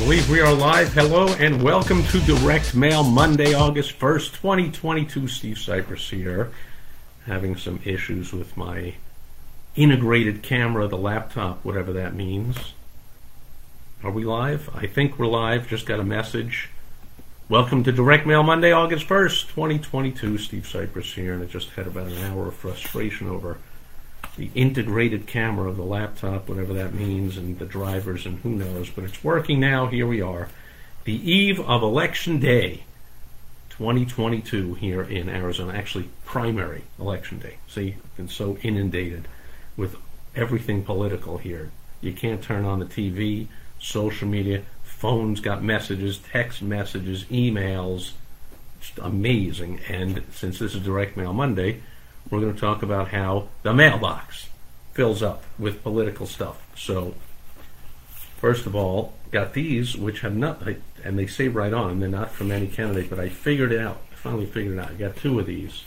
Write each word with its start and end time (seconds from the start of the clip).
Believe 0.00 0.30
we 0.30 0.40
are 0.40 0.54
live. 0.54 0.94
Hello 0.94 1.28
and 1.34 1.62
welcome 1.62 2.02
to 2.04 2.20
Direct 2.20 2.74
Mail 2.74 3.04
Monday, 3.04 3.52
August 3.52 3.98
1st, 3.98 4.32
2022. 4.32 5.28
Steve 5.28 5.56
Sipress 5.56 6.08
here. 6.08 6.50
Having 7.26 7.56
some 7.56 7.80
issues 7.84 8.32
with 8.32 8.56
my 8.56 8.94
integrated 9.76 10.42
camera, 10.42 10.88
the 10.88 10.96
laptop, 10.96 11.62
whatever 11.66 11.92
that 11.92 12.14
means. 12.14 12.56
Are 14.02 14.10
we 14.10 14.24
live? 14.24 14.70
I 14.74 14.86
think 14.86 15.18
we're 15.18 15.26
live. 15.26 15.68
Just 15.68 15.84
got 15.84 16.00
a 16.00 16.04
message. 16.04 16.70
Welcome 17.50 17.84
to 17.84 17.92
Direct 17.92 18.26
Mail 18.26 18.42
Monday, 18.42 18.72
August 18.72 19.06
1st, 19.06 19.48
2022. 19.48 20.38
Steve 20.38 20.62
Sipress 20.62 21.12
here, 21.12 21.34
and 21.34 21.42
I 21.42 21.46
just 21.46 21.68
had 21.72 21.86
about 21.86 22.06
an 22.06 22.16
hour 22.24 22.48
of 22.48 22.54
frustration 22.54 23.28
over 23.28 23.58
the 24.36 24.50
integrated 24.54 25.26
camera 25.26 25.68
of 25.68 25.76
the 25.76 25.82
laptop, 25.82 26.48
whatever 26.48 26.72
that 26.74 26.94
means, 26.94 27.36
and 27.36 27.58
the 27.58 27.64
drivers, 27.66 28.26
and 28.26 28.38
who 28.40 28.50
knows. 28.50 28.90
But 28.90 29.04
it's 29.04 29.22
working 29.24 29.60
now. 29.60 29.86
Here 29.86 30.06
we 30.06 30.20
are. 30.20 30.48
The 31.04 31.30
eve 31.30 31.60
of 31.60 31.82
Election 31.82 32.38
Day 32.38 32.84
2022 33.70 34.74
here 34.74 35.02
in 35.02 35.28
Arizona. 35.28 35.72
Actually, 35.72 36.08
primary 36.24 36.84
Election 36.98 37.38
Day. 37.38 37.56
See, 37.66 37.96
I've 38.02 38.16
been 38.16 38.28
so 38.28 38.58
inundated 38.62 39.26
with 39.76 39.96
everything 40.36 40.84
political 40.84 41.38
here. 41.38 41.70
You 42.00 42.12
can't 42.12 42.42
turn 42.42 42.64
on 42.64 42.78
the 42.78 42.86
TV, 42.86 43.48
social 43.78 44.28
media, 44.28 44.62
phones 44.82 45.40
got 45.40 45.62
messages, 45.62 46.18
text 46.18 46.60
messages, 46.60 47.24
emails. 47.24 48.12
Just 48.80 48.98
amazing. 48.98 49.80
And 49.88 50.22
since 50.32 50.58
this 50.58 50.74
is 50.74 50.82
Direct 50.82 51.16
Mail 51.16 51.32
Monday, 51.32 51.80
we're 52.30 52.40
going 52.40 52.54
to 52.54 52.60
talk 52.60 52.82
about 52.82 53.08
how 53.08 53.48
the 53.62 53.74
mailbox 53.74 54.48
fills 54.92 55.22
up 55.22 55.42
with 55.58 55.82
political 55.82 56.26
stuff. 56.26 56.62
So, 56.76 57.14
first 58.36 58.66
of 58.66 58.74
all, 58.74 59.14
got 59.30 59.52
these, 59.54 59.96
which 59.96 60.20
have 60.20 60.36
not, 60.36 60.62
and 61.04 61.18
they 61.18 61.26
say 61.26 61.48
right 61.48 61.72
on, 61.72 62.00
they're 62.00 62.08
not 62.08 62.30
from 62.30 62.50
any 62.50 62.66
candidate, 62.66 63.10
but 63.10 63.18
I 63.18 63.28
figured 63.28 63.72
it 63.72 63.80
out. 63.80 64.00
I 64.12 64.14
finally 64.16 64.46
figured 64.46 64.76
it 64.76 64.80
out. 64.80 64.90
I 64.90 64.94
got 64.94 65.16
two 65.16 65.38
of 65.38 65.46
these 65.46 65.82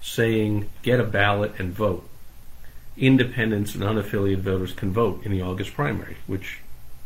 saying 0.00 0.68
get 0.82 1.00
a 1.00 1.04
ballot 1.04 1.54
and 1.58 1.72
vote. 1.72 2.08
Independents 2.96 3.74
and 3.74 3.82
unaffiliated 3.82 4.40
voters 4.40 4.72
can 4.72 4.92
vote 4.92 5.24
in 5.24 5.32
the 5.32 5.42
August 5.42 5.74
primary, 5.74 6.16
which 6.26 6.60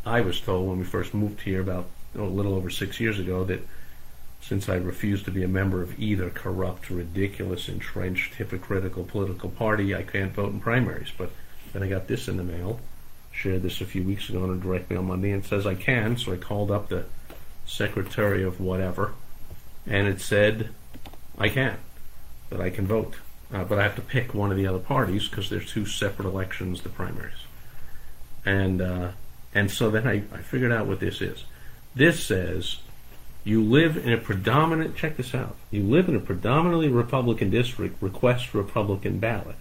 I 0.05 0.21
was 0.21 0.39
told 0.39 0.69
when 0.69 0.79
we 0.79 0.85
first 0.85 1.13
moved 1.13 1.41
here 1.41 1.61
about 1.61 1.87
oh, 2.17 2.23
a 2.23 2.25
little 2.25 2.53
over 2.53 2.69
six 2.69 2.99
years 2.99 3.19
ago 3.19 3.43
that 3.45 3.67
since 4.41 4.67
I 4.67 4.75
refuse 4.75 5.23
to 5.23 5.31
be 5.31 5.43
a 5.43 5.47
member 5.47 5.81
of 5.81 5.99
either 5.99 6.29
corrupt, 6.29 6.89
ridiculous, 6.89 7.69
entrenched, 7.69 8.35
hypocritical 8.35 9.03
political 9.03 9.49
party, 9.49 9.95
I 9.95 10.03
can't 10.03 10.33
vote 10.33 10.51
in 10.51 10.59
primaries. 10.59 11.11
But 11.15 11.31
then 11.71 11.83
I 11.83 11.87
got 11.87 12.07
this 12.07 12.27
in 12.27 12.37
the 12.37 12.43
mail, 12.43 12.79
shared 13.31 13.61
this 13.61 13.81
a 13.81 13.85
few 13.85 14.03
weeks 14.03 14.29
ago 14.29 14.43
on 14.43 14.49
a 14.49 14.57
direct 14.57 14.89
mail 14.89 15.03
Monday, 15.03 15.31
and 15.31 15.45
says 15.45 15.65
I 15.67 15.75
can. 15.75 16.17
So 16.17 16.33
I 16.33 16.37
called 16.37 16.71
up 16.71 16.89
the 16.89 17.05
secretary 17.65 18.43
of 18.43 18.59
whatever, 18.59 19.13
and 19.85 20.07
it 20.07 20.19
said 20.19 20.69
I 21.37 21.49
can, 21.49 21.77
that 22.49 22.59
I 22.59 22.71
can 22.71 22.87
vote. 22.87 23.15
Uh, 23.53 23.63
but 23.63 23.79
I 23.79 23.83
have 23.83 23.95
to 23.95 24.01
pick 24.01 24.33
one 24.33 24.49
of 24.49 24.57
the 24.57 24.65
other 24.65 24.79
parties 24.79 25.27
because 25.27 25.49
there's 25.49 25.69
two 25.69 25.85
separate 25.85 26.25
elections, 26.25 26.81
the 26.81 26.89
primaries. 26.89 27.45
And 28.45 28.81
uh, 28.81 29.09
and 29.53 29.69
so 29.69 29.91
then 29.91 30.07
I, 30.07 30.23
I 30.33 30.37
figured 30.37 30.71
out 30.71 30.87
what 30.87 30.99
this 30.99 31.21
is. 31.21 31.43
This 31.93 32.23
says 32.23 32.77
you 33.43 33.63
live 33.63 33.97
in 33.97 34.13
a 34.13 34.17
predominant, 34.17 34.95
check 34.95 35.17
this 35.17 35.33
out, 35.33 35.55
you 35.71 35.83
live 35.83 36.07
in 36.07 36.15
a 36.15 36.19
predominantly 36.19 36.87
Republican 36.87 37.49
district, 37.49 38.01
request 38.01 38.53
Republican 38.53 39.19
ballot. 39.19 39.55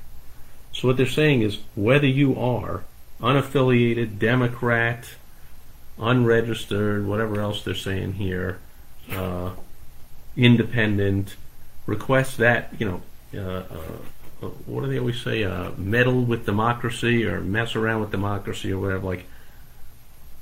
So 0.73 0.89
what 0.89 0.97
they're 0.97 1.07
saying 1.07 1.43
is 1.43 1.59
whether 1.75 2.07
you 2.07 2.39
are 2.39 2.85
unaffiliated, 3.21 4.19
Democrat, 4.19 5.09
unregistered, 5.99 7.07
whatever 7.07 7.41
else 7.41 7.63
they're 7.65 7.75
saying 7.75 8.15
here, 8.15 8.59
uh, 9.13 9.51
independent, 10.37 11.37
request 11.87 12.39
that, 12.39 12.73
you 12.79 12.87
know, 12.87 13.03
uh, 13.35 13.63
uh, 14.43 14.47
what 14.67 14.83
do 14.83 14.87
they 14.89 14.99
always 14.99 15.21
say, 15.21 15.45
uh, 15.45 15.71
meddle 15.77 16.23
with 16.23 16.47
democracy 16.47 17.27
or 17.27 17.41
mess 17.41 17.77
around 17.77 18.01
with 18.01 18.11
democracy 18.11 18.73
or 18.73 18.79
whatever, 18.79 19.07
like, 19.07 19.27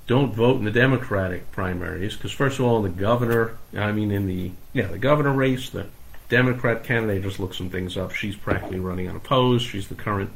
don't 0.08 0.34
vote 0.34 0.56
in 0.56 0.64
the 0.64 0.70
Democratic 0.70 1.52
primaries 1.52 2.16
because 2.16 2.32
first 2.32 2.58
of 2.58 2.64
all, 2.64 2.82
the 2.82 2.88
governor, 2.88 3.56
I 3.76 3.92
mean, 3.92 4.10
in 4.10 4.26
the 4.26 4.50
yeah, 4.72 4.86
the 4.86 4.98
governor 4.98 5.32
race, 5.32 5.70
the 5.70 5.86
Democrat 6.30 6.82
candidate 6.82 7.22
just 7.22 7.38
looked 7.38 7.54
some 7.54 7.68
things 7.70 7.96
up. 7.96 8.12
She's 8.12 8.34
practically 8.34 8.80
running 8.80 9.08
unopposed. 9.08 9.66
She's 9.66 9.88
the 9.88 9.94
current, 9.94 10.30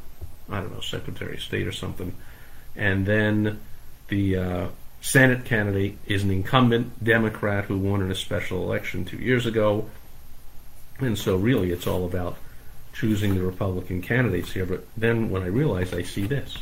I 0.49 0.59
don't 0.59 0.71
know, 0.71 0.79
Secretary 0.79 1.35
of 1.35 1.41
State 1.41 1.67
or 1.67 1.71
something. 1.71 2.15
And 2.75 3.05
then 3.05 3.59
the 4.09 4.37
uh, 4.37 4.67
Senate 5.01 5.43
candidate 5.45 5.97
is 6.05 6.23
an 6.23 6.29
incumbent 6.29 7.03
Democrat 7.03 7.65
who 7.65 7.79
won 7.79 8.01
in 8.03 8.11
a 8.11 8.15
special 8.15 8.63
election 8.63 9.05
two 9.05 9.17
years 9.17 9.47
ago. 9.47 9.89
And 10.99 11.17
so, 11.17 11.35
really, 11.35 11.71
it's 11.71 11.87
all 11.87 12.05
about 12.05 12.37
choosing 12.93 13.33
the 13.33 13.41
Republican 13.41 14.03
candidates 14.03 14.51
here. 14.51 14.67
But 14.67 14.85
then 14.95 15.31
when 15.31 15.41
I 15.41 15.47
realize 15.47 15.93
I 15.93 16.03
see 16.03 16.27
this 16.27 16.57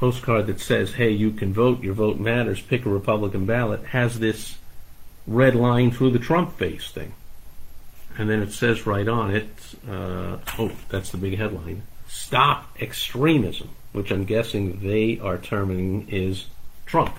postcard 0.00 0.46
that 0.46 0.58
says, 0.58 0.94
hey, 0.94 1.10
you 1.10 1.30
can 1.30 1.52
vote, 1.52 1.82
your 1.82 1.92
vote 1.92 2.18
matters, 2.18 2.60
pick 2.60 2.86
a 2.86 2.88
Republican 2.88 3.44
ballot, 3.44 3.84
has 3.84 4.18
this 4.18 4.56
red 5.26 5.54
line 5.54 5.90
through 5.90 6.10
the 6.10 6.18
Trump 6.18 6.58
face 6.58 6.90
thing. 6.90 7.12
And 8.16 8.28
then 8.28 8.42
it 8.42 8.52
says 8.52 8.86
right 8.86 9.06
on 9.06 9.30
it, 9.30 9.48
uh, 9.86 10.38
oh, 10.58 10.72
that's 10.88 11.10
the 11.10 11.18
big 11.18 11.36
headline 11.36 11.82
Stop 12.08 12.74
Extremism, 12.80 13.68
which 13.92 14.10
I'm 14.10 14.24
guessing 14.24 14.80
they 14.80 15.18
are 15.20 15.36
terming 15.36 16.08
is 16.08 16.46
Trump, 16.86 17.14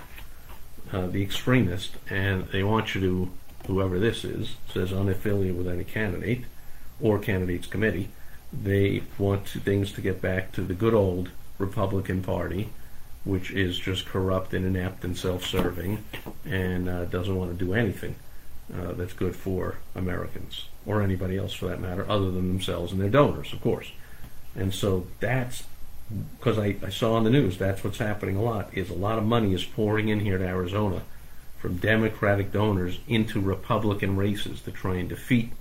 uh, 0.92 1.06
the 1.06 1.22
extremist. 1.22 1.96
And 2.10 2.48
they 2.48 2.64
want 2.64 2.96
you 2.96 3.02
to, 3.02 3.32
whoever 3.68 4.00
this 4.00 4.26
is, 4.26 4.56
says 4.74 4.92
unaffiliated 4.92 5.56
with 5.56 5.68
any 5.68 5.84
candidate 5.84 6.46
or 7.00 7.20
candidates 7.20 7.68
committee, 7.68 8.10
they 8.52 9.04
want 9.18 9.48
things 9.48 9.92
to 9.94 10.02
get 10.02 10.20
back 10.20 10.52
to 10.54 10.62
the 10.62 10.74
good 10.74 10.96
old 10.96 11.30
Republican 11.62 12.22
Party, 12.22 12.70
which 13.24 13.52
is 13.52 13.78
just 13.78 14.06
corrupt 14.06 14.54
and 14.54 14.66
inept 14.66 15.04
and 15.04 15.18
self-serving, 15.18 16.04
and 16.46 16.90
uh, 16.90 17.06
doesn't 17.06 17.36
want 17.36 17.58
to 17.58 17.66
do 17.66 17.74
anything 17.74 18.16
uh, 18.76 18.94
that's 18.94 19.14
good 19.14 19.36
for 19.36 19.78
Americans 19.96 20.68
or 20.86 21.02
anybody 21.02 21.38
else 21.38 21.54
for 21.54 21.68
that 21.68 21.80
matter, 21.80 22.06
other 22.10 22.32
than 22.32 22.48
themselves 22.48 22.92
and 22.92 23.00
their 23.00 23.10
donors, 23.10 23.54
of 23.54 23.62
course. 23.62 23.92
And 24.56 24.74
so 24.74 25.08
that's 25.20 25.64
because 26.38 26.58
I, 26.58 26.76
I 26.84 26.90
saw 26.90 27.14
on 27.14 27.24
the 27.24 27.30
news 27.30 27.58
that's 27.58 27.84
what's 27.84 28.00
happening 28.00 28.36
a 28.36 28.42
lot 28.42 28.70
is 28.74 28.90
a 28.90 28.94
lot 28.96 29.18
of 29.18 29.24
money 29.24 29.54
is 29.54 29.64
pouring 29.64 30.10
in 30.10 30.20
here 30.20 30.38
to 30.38 30.46
Arizona 30.46 31.04
from 31.60 31.78
Democratic 31.78 32.52
donors 32.52 33.00
into 33.08 33.40
Republican 33.40 34.18
races 34.18 34.62
to 34.62 34.72
try 34.72 34.96
and 34.96 35.08
defeat 35.08 35.52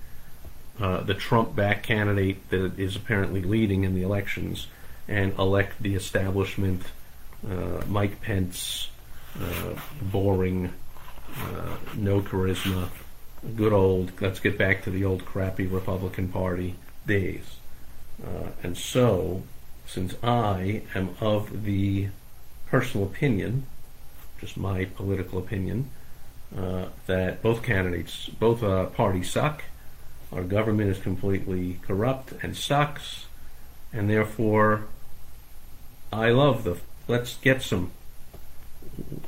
uh, 0.79 1.01
the 1.01 1.13
Trump-backed 1.13 1.83
candidate 1.83 2.49
that 2.49 2.77
is 2.79 2.95
apparently 2.95 3.41
leading 3.41 3.83
in 3.83 3.93
the 3.93 4.01
elections 4.01 4.67
and 5.07 5.37
elect 5.37 5.81
the 5.81 5.95
establishment, 5.95 6.83
uh, 7.49 7.81
Mike 7.87 8.21
Pence, 8.21 8.89
uh, 9.39 9.75
boring, 10.01 10.73
uh, 11.37 11.75
no 11.95 12.21
charisma, 12.21 12.89
good 13.55 13.73
old, 13.73 14.11
let's 14.21 14.39
get 14.39 14.57
back 14.57 14.83
to 14.83 14.89
the 14.89 15.05
old 15.05 15.25
crappy 15.25 15.65
Republican 15.65 16.27
Party 16.27 16.75
days. 17.07 17.57
Uh, 18.23 18.49
and 18.63 18.77
so, 18.77 19.43
since 19.87 20.13
I 20.23 20.83
am 20.93 21.15
of 21.19 21.63
the 21.63 22.09
personal 22.67 23.07
opinion, 23.07 23.65
just 24.39 24.57
my 24.57 24.85
political 24.85 25.39
opinion, 25.39 25.89
uh, 26.57 26.85
that 27.07 27.41
both 27.41 27.63
candidates, 27.63 28.27
both 28.27 28.61
uh, 28.63 28.87
parties 28.87 29.31
suck, 29.31 29.63
our 30.31 30.43
government 30.43 30.89
is 30.89 30.99
completely 30.99 31.79
corrupt 31.81 32.33
and 32.41 32.55
sucks, 32.55 33.25
and 33.93 34.09
therefore 34.09 34.85
I 36.11 36.29
love 36.29 36.63
the 36.63 36.77
let's 37.07 37.35
get 37.37 37.61
some 37.61 37.91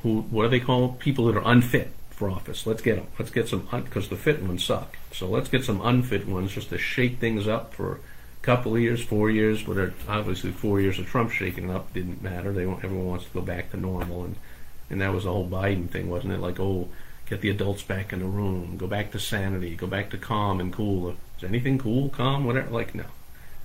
who 0.02 0.22
what 0.22 0.44
do 0.44 0.50
they 0.50 0.60
call 0.60 0.94
people 0.94 1.26
that 1.26 1.38
are 1.38 1.48
unfit 1.48 1.92
for 2.12 2.30
office? 2.30 2.66
Let's 2.66 2.82
get 2.82 2.96
them. 2.96 3.08
Let's 3.18 3.32
get 3.32 3.48
some 3.48 3.68
because 3.72 4.10
the 4.10 4.16
fit 4.16 4.42
ones 4.42 4.64
suck. 4.64 4.98
So 5.12 5.28
let's 5.28 5.50
get 5.50 5.66
some 5.66 5.82
unfit 5.82 6.28
ones 6.28 6.54
just 6.54 6.70
to 6.70 6.78
shake 6.78 7.20
things 7.20 7.48
up 7.48 7.74
for 7.74 7.96
a 7.96 8.00
couple 8.44 8.76
of 8.76 8.82
years, 8.82 9.04
four 9.04 9.30
years. 9.30 9.64
But 9.64 9.94
obviously, 10.08 10.52
four 10.52 10.80
years 10.80 11.00
of 11.00 11.08
Trump 11.08 11.32
shaking 11.32 11.70
it 11.70 11.74
up 11.74 11.94
didn't 11.94 12.22
matter. 12.22 12.52
They 12.52 12.64
everyone 12.64 13.08
wants 13.08 13.26
to 13.26 13.32
go 13.32 13.42
back 13.42 13.72
to 13.72 13.78
normal, 13.78 14.26
and 14.26 14.36
and 14.90 15.02
that 15.02 15.14
was 15.14 15.24
the 15.24 15.32
whole 15.32 15.50
Biden 15.50 15.90
thing, 15.90 16.10
wasn't 16.10 16.34
it? 16.34 16.40
Like 16.40 16.60
oh, 16.60 16.90
get 17.30 17.42
the 17.42 17.50
adults 17.50 17.84
back 17.84 18.14
in 18.14 18.20
the 18.20 18.26
room, 18.26 18.78
go 18.78 18.88
back 18.88 19.12
to 19.12 19.20
sanity, 19.20 19.76
go 19.76 19.88
back 19.88 20.10
to 20.12 20.18
calm 20.18 20.60
and 20.60 20.72
cool. 20.72 21.16
Is 21.38 21.44
anything 21.44 21.78
cool, 21.78 22.10
calm, 22.10 22.46
whatever? 22.46 22.70
Like, 22.70 22.94
no. 22.94 23.06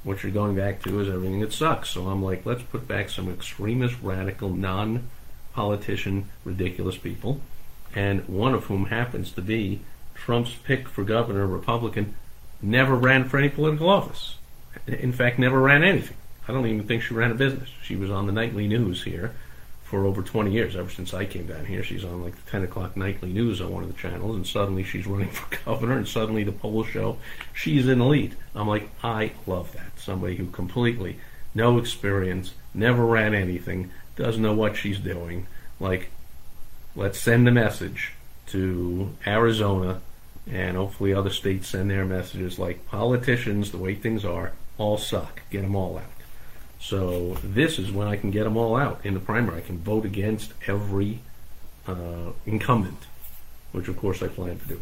What 0.05 0.23
you're 0.23 0.33
going 0.33 0.57
back 0.57 0.83
to 0.83 1.01
is 1.01 1.09
everything 1.09 1.41
that 1.41 1.53
sucks. 1.53 1.91
So 1.91 2.07
I'm 2.07 2.23
like, 2.23 2.47
let's 2.47 2.63
put 2.63 2.89
back 2.89 3.09
some 3.09 3.31
extremist, 3.31 3.97
radical, 4.03 4.51
non 4.51 5.09
politician, 5.53 6.29
ridiculous 6.45 6.97
people, 6.97 7.41
and 7.95 8.27
one 8.29 8.55
of 8.55 8.65
whom 8.65 8.87
happens 8.87 9.33
to 9.33 9.43
be 9.43 9.81
Trump's 10.15 10.55
pick 10.55 10.89
for 10.89 11.05
governor, 11.05 11.47
Republican, 11.47 12.15
never 12.63 12.95
ran 12.95 13.29
for 13.29 13.39
any 13.39 13.49
political 13.49 13.89
office. 13.89 14.37
In 14.87 15.13
fact, 15.13 15.39
never 15.39 15.61
ran 15.61 15.83
anything. 15.83 16.17
I 16.47 16.53
don't 16.53 16.67
even 16.67 16.87
think 16.87 17.03
she 17.03 17.15
ran 17.15 17.31
a 17.31 17.35
business. 17.35 17.69
She 17.83 17.97
was 17.97 18.11
on 18.11 18.27
the 18.27 18.33
nightly 18.33 18.67
news 18.69 19.05
here 19.05 19.35
for 19.89 20.05
over 20.05 20.23
20 20.23 20.53
years. 20.53 20.77
Ever 20.77 20.91
since 20.91 21.15
I 21.15 21.25
came 21.25 21.47
down 21.47 21.65
here, 21.65 21.83
she's 21.83 22.05
on 22.05 22.23
like 22.23 22.37
the 22.45 22.51
10 22.51 22.65
o'clock 22.65 22.95
nightly 22.95 23.33
news 23.33 23.61
on 23.63 23.73
one 23.73 23.83
of 23.83 23.89
the 23.89 23.99
channels, 23.99 24.37
and 24.37 24.47
suddenly 24.47 24.85
she's 24.85 25.07
running 25.07 25.31
for 25.31 25.65
governor, 25.65 25.97
and 25.97 26.07
suddenly 26.07 26.45
the 26.45 26.53
polls 26.53 26.89
show 26.89 27.17
she's 27.55 27.89
in 27.89 27.99
the 27.99 28.05
lead. 28.05 28.37
I'm 28.55 28.69
like, 28.69 28.91
I 29.03 29.33
love 29.47 29.73
that. 29.73 29.99
Somebody 29.99 30.37
who 30.37 30.47
completely, 30.51 31.19
no 31.55 31.79
experience, 31.79 32.53
never 32.75 33.05
ran 33.05 33.35
anything, 33.35 33.91
doesn't 34.15 34.43
know 34.43 34.55
what 34.55 34.77
she's 34.77 34.99
doing. 34.99 35.47
Like, 35.81 36.11
let's 36.95 37.21
send 37.21 37.49
a 37.49 37.53
message 37.53 38.13
to 38.49 39.15
Arizona, 39.27 40.03
and 40.51 40.77
hopefully 40.77 41.15
other 41.15 41.31
states 41.31 41.69
send 41.69 41.91
their 41.91 42.05
messages 42.05 42.59
like 42.59 42.87
politicians, 42.87 43.71
the 43.71 43.79
way 43.79 43.95
things 43.95 44.25
are, 44.25 44.53
all 44.77 44.99
suck. 44.99 45.41
Get 45.51 45.63
them 45.63 45.77
all 45.77 45.97
out. 45.97 46.18
So 46.81 47.37
this 47.43 47.79
is 47.79 47.91
when 47.91 48.09
I 48.09 48.17
can 48.17 48.31
get 48.31 48.45
them 48.45 48.57
all 48.57 48.77
out 48.77 49.01
in 49.05 49.15
the 49.15 49.21
primary. 49.21 49.59
I 49.59 49.61
can 49.63 49.79
vote 49.79 50.05
against 50.05 50.53
every 50.67 51.21
uh, 51.87 52.33
incumbent, 52.47 53.07
which 53.73 53.89
of 53.89 53.97
course 53.97 54.23
I 54.23 54.29
plan 54.29 54.59
to 54.59 54.69
do. 54.69 54.81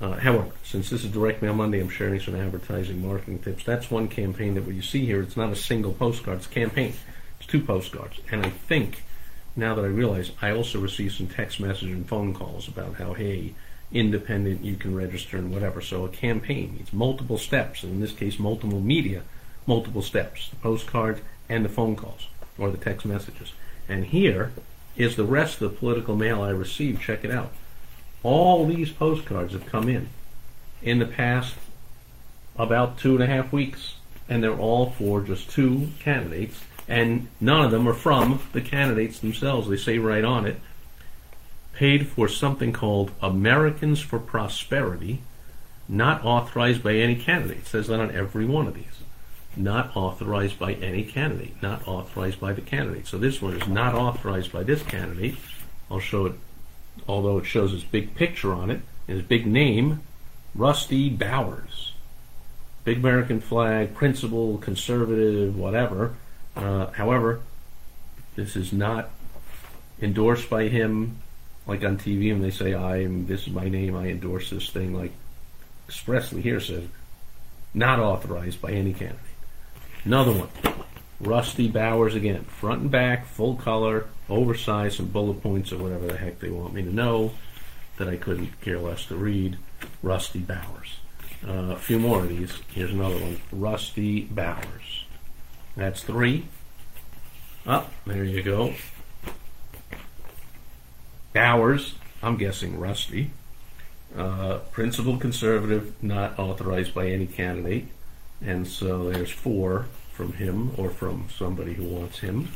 Uh, 0.00 0.12
however, 0.12 0.50
since 0.62 0.90
this 0.90 1.04
is 1.04 1.10
Direct 1.10 1.42
Mail 1.42 1.54
Monday, 1.54 1.80
I'm 1.80 1.88
sharing 1.88 2.20
some 2.20 2.36
advertising 2.36 3.04
marketing 3.04 3.40
tips. 3.40 3.64
That's 3.64 3.90
one 3.90 4.06
campaign 4.08 4.54
that 4.54 4.64
what 4.64 4.74
you 4.74 4.82
see 4.82 5.04
here, 5.04 5.22
it's 5.22 5.36
not 5.36 5.50
a 5.50 5.56
single 5.56 5.92
postcard, 5.92 6.38
it's 6.38 6.46
a 6.46 6.50
campaign. 6.50 6.92
It's 7.40 7.48
two 7.48 7.60
postcards. 7.60 8.20
And 8.30 8.46
I 8.46 8.50
think, 8.50 9.02
now 9.56 9.74
that 9.74 9.84
I 9.84 9.88
realize, 9.88 10.30
I 10.40 10.52
also 10.52 10.78
received 10.78 11.16
some 11.16 11.26
text 11.26 11.58
message 11.58 11.90
and 11.90 12.08
phone 12.08 12.32
calls 12.32 12.68
about 12.68 12.94
how, 12.94 13.14
hey, 13.14 13.54
independent, 13.90 14.64
you 14.64 14.76
can 14.76 14.94
register 14.94 15.36
and 15.36 15.52
whatever. 15.52 15.80
So 15.80 16.04
a 16.04 16.08
campaign 16.08 16.74
needs 16.76 16.92
multiple 16.92 17.38
steps, 17.38 17.82
and 17.82 17.94
in 17.94 18.00
this 18.00 18.12
case, 18.12 18.38
multiple 18.38 18.80
media, 18.80 19.22
multiple 19.66 20.02
steps. 20.02 20.48
The 20.50 20.56
postcard 20.56 21.20
and 21.48 21.64
the 21.64 21.68
phone 21.68 21.96
calls 21.96 22.28
or 22.58 22.70
the 22.70 22.76
text 22.76 23.06
messages. 23.06 23.52
And 23.88 24.06
here 24.06 24.52
is 24.96 25.16
the 25.16 25.24
rest 25.24 25.60
of 25.60 25.70
the 25.70 25.78
political 25.78 26.16
mail 26.16 26.42
I 26.42 26.50
received. 26.50 27.00
Check 27.00 27.24
it 27.24 27.30
out. 27.30 27.52
All 28.22 28.66
these 28.66 28.90
postcards 28.90 29.52
have 29.52 29.66
come 29.66 29.88
in 29.88 30.08
in 30.82 30.98
the 30.98 31.06
past 31.06 31.54
about 32.56 32.98
two 32.98 33.14
and 33.14 33.22
a 33.22 33.26
half 33.26 33.52
weeks, 33.52 33.94
and 34.28 34.42
they're 34.42 34.58
all 34.58 34.90
for 34.90 35.20
just 35.20 35.48
two 35.48 35.90
candidates, 36.00 36.60
and 36.88 37.28
none 37.40 37.64
of 37.64 37.70
them 37.70 37.88
are 37.88 37.94
from 37.94 38.40
the 38.52 38.60
candidates 38.60 39.20
themselves. 39.20 39.68
They 39.68 39.76
say 39.76 39.98
right 39.98 40.24
on 40.24 40.44
it, 40.44 40.60
paid 41.72 42.08
for 42.08 42.26
something 42.26 42.72
called 42.72 43.12
Americans 43.22 44.00
for 44.00 44.18
Prosperity, 44.18 45.20
not 45.88 46.24
authorized 46.24 46.82
by 46.82 46.94
any 46.94 47.14
candidate. 47.14 47.58
It 47.58 47.66
says 47.66 47.86
that 47.86 48.00
on 48.00 48.10
every 48.10 48.44
one 48.44 48.66
of 48.66 48.74
these 48.74 48.98
not 49.58 49.96
authorized 49.96 50.58
by 50.58 50.74
any 50.74 51.04
candidate, 51.04 51.60
not 51.62 51.86
authorized 51.86 52.40
by 52.40 52.52
the 52.52 52.60
candidate. 52.60 53.06
So 53.06 53.18
this 53.18 53.42
one 53.42 53.54
is 53.54 53.68
not 53.68 53.94
authorized 53.94 54.52
by 54.52 54.62
this 54.62 54.82
candidate. 54.82 55.36
I'll 55.90 56.00
show 56.00 56.26
it, 56.26 56.34
although 57.06 57.38
it 57.38 57.46
shows 57.46 57.72
his 57.72 57.84
big 57.84 58.14
picture 58.14 58.52
on 58.52 58.70
it, 58.70 58.80
his 59.06 59.22
big 59.22 59.46
name, 59.46 60.00
Rusty 60.54 61.08
Bowers. 61.08 61.92
Big 62.84 62.98
American 62.98 63.40
flag, 63.40 63.94
principal, 63.94 64.58
conservative, 64.58 65.56
whatever. 65.56 66.14
Uh, 66.56 66.86
however, 66.86 67.40
this 68.34 68.56
is 68.56 68.72
not 68.72 69.10
endorsed 70.00 70.48
by 70.48 70.68
him, 70.68 71.18
like 71.66 71.84
on 71.84 71.98
TV, 71.98 72.32
and 72.32 72.42
they 72.42 72.50
say, 72.50 72.72
"I 72.72 73.02
am. 73.02 73.26
This 73.26 73.46
is 73.46 73.52
my 73.52 73.68
name. 73.68 73.94
I 73.94 74.08
endorse 74.08 74.48
this 74.50 74.70
thing." 74.70 74.94
Like 74.94 75.12
expressly 75.88 76.42
here 76.42 76.60
says, 76.60 76.84
not 77.74 77.98
authorized 77.98 78.60
by 78.60 78.72
any 78.72 78.92
candidate. 78.92 79.20
Another 80.08 80.32
one. 80.32 80.48
Rusty 81.20 81.68
Bowers 81.68 82.14
again. 82.14 82.44
Front 82.44 82.80
and 82.80 82.90
back, 82.90 83.26
full 83.26 83.56
color, 83.56 84.06
oversized, 84.30 84.96
some 84.96 85.08
bullet 85.08 85.42
points 85.42 85.70
or 85.70 85.76
whatever 85.76 86.06
the 86.06 86.16
heck 86.16 86.38
they 86.38 86.48
want 86.48 86.72
me 86.72 86.80
to 86.80 86.90
know 86.90 87.32
that 87.98 88.08
I 88.08 88.16
couldn't 88.16 88.58
care 88.62 88.78
less 88.78 89.04
to 89.08 89.16
read. 89.16 89.58
Rusty 90.02 90.38
Bowers. 90.38 90.96
Uh, 91.46 91.72
a 91.72 91.76
few 91.76 91.98
more 91.98 92.20
of 92.20 92.30
these. 92.30 92.58
Here's 92.68 92.90
another 92.90 93.18
one. 93.18 93.38
Rusty 93.52 94.22
Bowers. 94.22 95.04
That's 95.76 96.02
three. 96.02 96.46
Oh, 97.66 97.86
there 98.06 98.24
you 98.24 98.42
go. 98.42 98.72
Bowers, 101.34 101.96
I'm 102.22 102.38
guessing 102.38 102.80
Rusty. 102.80 103.30
Uh, 104.16 104.60
principal 104.72 105.18
conservative, 105.18 106.02
not 106.02 106.38
authorized 106.38 106.94
by 106.94 107.08
any 107.08 107.26
candidate. 107.26 107.88
And 108.40 108.66
so 108.66 109.10
there's 109.10 109.30
four 109.30 109.86
from 110.18 110.32
him 110.32 110.72
or 110.76 110.90
from 110.90 111.28
somebody 111.32 111.74
who 111.74 111.84
wants 111.84 112.18
him. 112.18 112.48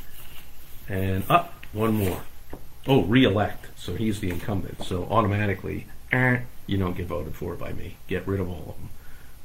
And 0.88 1.22
up, 1.30 1.54
oh, 1.54 1.78
one 1.78 1.94
more. 1.94 2.22
Oh, 2.88 3.02
re-elect. 3.04 3.68
So 3.76 3.94
he's 3.94 4.18
the 4.18 4.30
incumbent. 4.30 4.82
So 4.82 5.04
automatically, 5.04 5.86
eh, 6.10 6.40
you 6.66 6.76
don't 6.76 6.96
get 6.96 7.06
voted 7.06 7.36
for 7.36 7.54
by 7.54 7.72
me. 7.72 7.98
Get 8.08 8.26
rid 8.26 8.40
of 8.40 8.48
all 8.48 8.70
of 8.70 8.76
them. 8.78 8.90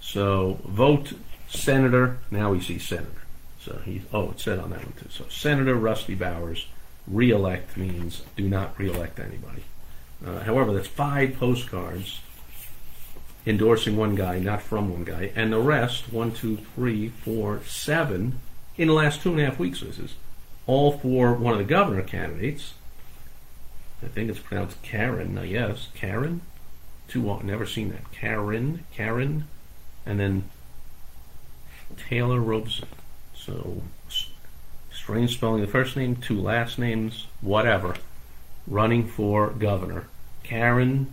So 0.01 0.59
vote 0.65 1.13
senator. 1.47 2.17
Now 2.31 2.53
we 2.53 2.59
see 2.59 2.79
senator. 2.79 3.21
So 3.61 3.81
he's. 3.85 4.01
Oh, 4.11 4.31
it 4.31 4.39
said 4.39 4.57
on 4.57 4.71
that 4.71 4.83
one 4.83 4.93
too. 4.93 5.09
So 5.11 5.25
Senator 5.29 5.75
Rusty 5.75 6.15
Bowers. 6.15 6.65
Re-elect 7.05 7.77
means 7.77 8.23
do 8.35 8.49
not 8.49 8.77
re-elect 8.79 9.19
anybody. 9.19 9.63
Uh, 10.25 10.39
however, 10.39 10.73
that's 10.73 10.87
five 10.87 11.37
postcards 11.37 12.19
endorsing 13.47 13.95
one 13.95 14.13
guy, 14.13 14.39
not 14.39 14.61
from 14.61 14.91
one 14.91 15.05
guy, 15.05 15.31
and 15.33 15.53
the 15.53 15.59
rest, 15.59 16.11
one, 16.11 16.31
two, 16.31 16.57
three, 16.75 17.07
four, 17.07 17.61
seven, 17.63 18.39
in 18.75 18.89
the 18.89 18.93
last 18.93 19.21
two 19.21 19.31
and 19.31 19.39
a 19.39 19.45
half 19.45 19.57
weeks, 19.57 19.79
this 19.79 19.97
is 19.97 20.15
all 20.67 20.91
for 20.91 21.33
one 21.33 21.53
of 21.53 21.59
the 21.59 21.65
governor 21.65 22.01
candidates. 22.01 22.73
I 24.03 24.07
think 24.07 24.29
it's 24.29 24.39
pronounced 24.39 24.83
Karrin, 24.83 25.37
uh, 25.37 25.43
yes, 25.43 25.87
Karrin. 25.95 26.41
Too 27.07 27.39
never 27.41 27.65
seen 27.65 27.89
that. 27.89 28.11
Karrin, 28.11 28.81
Karrin, 28.93 29.43
and 30.05 30.19
then 30.19 30.49
Taylor 31.95 32.41
Robeson. 32.41 32.89
So 33.33 33.81
strange 34.91 35.33
spelling 35.33 35.61
the 35.61 35.67
first 35.67 35.95
name, 35.95 36.17
two 36.17 36.39
last 36.39 36.77
names, 36.77 37.27
whatever. 37.39 37.95
Running 38.67 39.07
for 39.07 39.51
governor. 39.51 40.07
Karrin 40.43 41.07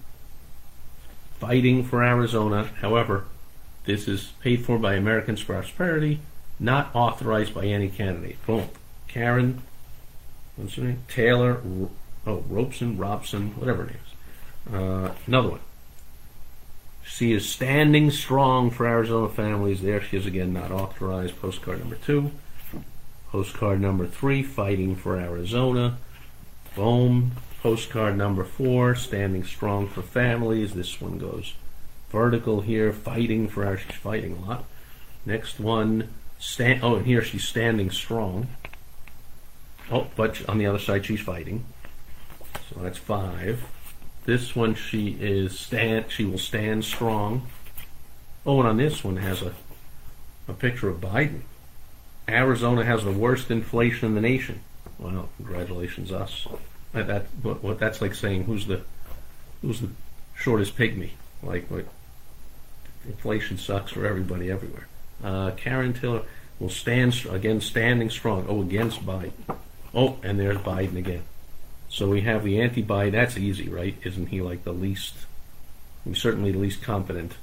fighting 1.38 1.84
for 1.84 2.02
Arizona. 2.02 2.70
However, 2.80 3.24
this 3.84 4.08
is 4.08 4.32
paid 4.40 4.64
for 4.64 4.78
by 4.78 4.94
Americans 4.94 5.40
for 5.40 5.54
Prosperity, 5.54 6.20
not 6.58 6.94
authorized 6.94 7.54
by 7.54 7.66
any 7.66 7.88
candidate. 7.88 8.44
Boom. 8.46 8.68
Karrin, 9.08 9.58
what's 10.56 10.74
her 10.74 10.84
name? 10.84 11.02
Taylor, 11.08 11.60
oh, 12.26 12.44
Robeson, 12.48 12.96
Robson, 12.96 13.50
whatever 13.58 13.84
it 13.84 13.96
is. 13.96 14.74
Uh, 14.74 15.14
another 15.26 15.50
one. 15.50 15.60
She 17.04 17.32
is 17.32 17.46
standing 17.46 18.10
strong 18.10 18.70
for 18.70 18.86
Arizona 18.86 19.28
families. 19.28 19.82
There 19.82 20.00
she 20.00 20.16
is 20.16 20.24
again, 20.24 20.54
not 20.54 20.70
authorized. 20.70 21.38
Postcard 21.40 21.80
number 21.80 21.96
two. 21.96 22.30
Postcard 23.28 23.80
number 23.80 24.06
three, 24.06 24.42
fighting 24.42 24.96
for 24.96 25.18
Arizona. 25.18 25.98
Boom 26.74 27.32
postcard 27.64 28.14
number 28.14 28.44
four, 28.44 28.94
standing 28.94 29.42
strong 29.42 29.88
for 29.88 30.02
families. 30.02 30.74
This 30.74 31.00
one 31.00 31.16
goes 31.16 31.54
vertical 32.10 32.60
here, 32.60 32.92
fighting 32.92 33.48
for 33.48 33.64
our, 33.64 33.78
she's 33.78 33.96
fighting 33.96 34.36
a 34.36 34.46
lot. 34.46 34.64
Next 35.24 35.58
one, 35.58 36.10
stand, 36.38 36.80
oh, 36.84 36.96
and 36.96 37.06
here 37.06 37.22
she's 37.22 37.48
standing 37.48 37.90
strong. 37.90 38.48
Oh, 39.90 40.08
but 40.14 40.46
on 40.46 40.58
the 40.58 40.66
other 40.66 40.78
side 40.78 41.06
she's 41.06 41.22
fighting. 41.22 41.64
So 42.68 42.80
that's 42.82 42.98
five. 42.98 43.64
This 44.26 44.54
one 44.54 44.74
she 44.74 45.16
is 45.18 45.58
stand, 45.58 46.10
she 46.10 46.26
will 46.26 46.36
stand 46.36 46.84
strong. 46.84 47.46
Oh, 48.44 48.58
and 48.58 48.68
on 48.68 48.76
this 48.76 49.02
one 49.02 49.16
has 49.16 49.40
a, 49.40 49.54
a 50.46 50.52
picture 50.52 50.90
of 50.90 51.00
Biden. 51.00 51.40
Arizona 52.28 52.84
has 52.84 53.04
the 53.04 53.12
worst 53.12 53.50
inflation 53.50 54.08
in 54.08 54.14
the 54.14 54.20
nation. 54.20 54.60
Well, 54.98 55.30
congratulations 55.38 56.12
us. 56.12 56.46
That, 56.94 57.06
that 57.08 57.26
what, 57.42 57.62
what 57.62 57.78
that's 57.78 58.00
like 58.00 58.14
saying 58.14 58.44
who's 58.44 58.66
the 58.66 58.82
who's 59.60 59.80
the 59.80 59.90
shortest 60.34 60.76
pygmy? 60.76 61.10
Like? 61.42 61.68
Inflation 63.06 63.58
sucks 63.58 63.92
for 63.92 64.06
everybody 64.06 64.50
everywhere. 64.50 64.86
Uh, 65.22 65.50
Karrin 65.50 65.98
Taylor 65.98 66.22
will 66.58 66.70
stand 66.70 67.26
again, 67.30 67.60
standing 67.60 68.08
strong. 68.08 68.46
Oh, 68.48 68.62
against 68.62 69.04
Biden. 69.04 69.32
Oh, 69.92 70.18
and 70.22 70.40
there's 70.40 70.58
Biden 70.58 70.96
again. 70.96 71.22
So 71.88 72.08
we 72.08 72.22
have 72.22 72.44
the 72.44 72.60
anti-Biden. 72.60 73.12
That's 73.12 73.36
easy, 73.36 73.68
right? 73.68 73.94
Isn't 74.02 74.28
he 74.28 74.40
like 74.40 74.64
the 74.64 74.72
least? 74.72 75.14
He's 76.04 76.20
certainly 76.20 76.52
the 76.52 76.58
least 76.58 76.82
competent 76.82 77.34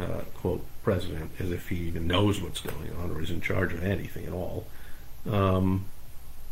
uh, 0.00 0.22
quote 0.34 0.64
president 0.82 1.32
as 1.38 1.50
if 1.50 1.68
he 1.68 1.76
even 1.76 2.06
knows 2.06 2.40
what's 2.40 2.60
going 2.60 2.92
on 3.02 3.10
or 3.10 3.20
is 3.20 3.30
in 3.30 3.40
charge 3.40 3.72
of 3.72 3.84
anything 3.84 4.26
at 4.26 4.32
all. 4.32 4.66
Um, 5.30 5.86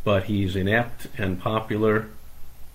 but 0.03 0.25
he's 0.25 0.55
inept 0.55 1.07
and 1.17 1.39
popular, 1.39 2.07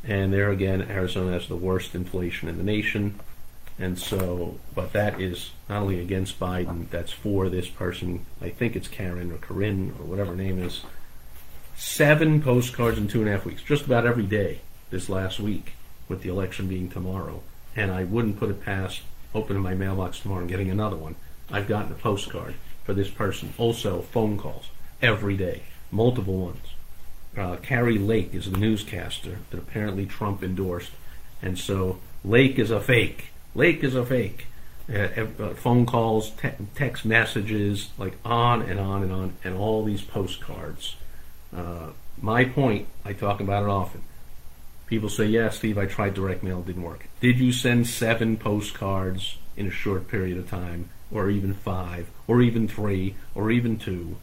and 0.07 0.33
there 0.33 0.51
again, 0.51 0.83
Arizona 0.83 1.33
has 1.33 1.49
the 1.49 1.57
worst 1.57 1.95
inflation 1.95 2.49
in 2.49 2.59
the 2.59 2.65
nation. 2.65 3.19
And 3.79 3.99
so, 3.99 4.59
but 4.75 4.93
that 4.95 5.21
is 5.21 5.51
not 5.69 5.83
only 5.83 6.01
against 6.01 6.41
Biden, 6.41 6.89
that's 6.89 7.13
for 7.13 7.49
this 7.49 7.69
person. 7.69 8.25
I 8.41 8.49
think 8.49 8.75
it's 8.75 8.89
Karrin 8.89 9.33
or 9.33 9.39
Corinne 9.39 9.95
or 9.99 10.07
whatever 10.07 10.31
her 10.31 10.37
name 10.37 10.63
is. 10.63 10.83
Seven 11.77 12.41
postcards 12.41 12.97
in 12.97 13.09
two 13.09 13.21
and 13.21 13.29
a 13.29 13.33
half 13.33 13.45
weeks, 13.45 13.63
just 13.63 13.85
about 13.85 14.07
every 14.07 14.25
day 14.25 14.61
this 14.89 15.11
last 15.11 15.39
week, 15.39 15.75
with 16.09 16.23
the 16.23 16.31
election 16.31 16.69
being 16.69 16.89
tomorrow. 16.89 17.43
And 17.75 17.91
I 17.91 18.05
wouldn't 18.05 18.39
put 18.39 18.49
it 18.49 18.65
past 18.65 19.03
opening 19.35 19.63
my 19.63 19.75
mailbox 19.75 20.21
tomorrow 20.21 20.41
and 20.41 20.49
getting 20.49 20.71
another 20.71 20.97
one. 20.97 21.17
I've 21.51 21.69
gotten 21.69 21.93
a 21.93 21.97
postcard 21.97 22.55
for 22.85 22.95
this 22.95 23.11
person. 23.11 23.53
Also, 23.59 24.01
phone 24.01 24.39
calls 24.39 24.71
every 25.03 25.37
day, 25.37 25.63
multiple 25.91 26.39
ones. 26.39 26.76
Uh, 27.37 27.57
Kari 27.57 27.99
Lake 27.99 28.33
is 28.35 28.51
the 28.51 28.57
newscaster 28.57 29.39
that 29.51 29.59
apparently 29.59 30.07
Trump 30.07 30.43
endorsed. 30.43 30.93
And 31.43 31.59
so 31.59 31.99
Lake 32.25 32.59
is 32.59 32.71
a 32.71 32.81
fake. 32.81 33.27
Lake 33.55 33.85
is 33.85 33.95
a 33.95 34.07
fake. 34.07 34.47
Uh, 34.89 35.27
uh, 35.39 35.55
phone 35.55 35.85
calls, 35.85 36.31
te- 36.31 36.51
text 36.75 37.05
messages, 37.05 37.91
like 37.99 38.15
on 38.25 38.63
and 38.63 38.81
on 38.81 39.03
and 39.03 39.13
on, 39.13 39.37
and 39.45 39.57
all 39.57 39.85
these 39.85 40.03
postcards. 40.03 40.97
Uh, 41.55 41.89
my 42.21 42.45
point, 42.45 42.87
I 43.05 43.13
talk 43.13 43.41
about 43.41 43.65
it 43.65 43.69
often. 43.69 44.03
People 44.87 45.09
say, 45.09 45.27
yeah, 45.27 45.51
Steve, 45.51 45.77
I 45.77 45.87
tried 45.87 46.15
direct 46.15 46.43
mail, 46.43 46.61
it 46.61 46.67
didn't 46.67 46.85
work. 46.85 47.09
Did 47.21 47.39
you 47.39 47.51
send 47.51 47.89
seven 47.89 48.37
postcards 48.37 49.37
in 49.57 49.67
a 49.67 49.71
short 49.71 50.07
period 50.07 50.39
of 50.39 50.49
time, 50.49 50.91
or 51.11 51.29
even 51.29 51.55
five, 51.55 52.09
or 52.29 52.41
even 52.41 52.69
three, 52.69 53.17
or 53.35 53.51
even 53.51 53.79
two? 53.79 54.17